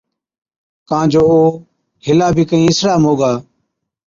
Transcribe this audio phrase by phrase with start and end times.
[0.89, 1.41] ڪان جو او
[2.05, 3.31] هِلا بِي ڪهِين اِسڙا موڳا۔